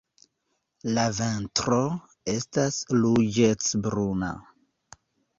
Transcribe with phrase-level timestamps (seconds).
[0.97, 1.77] La ventro
[2.33, 4.31] estas ruĝecbruna.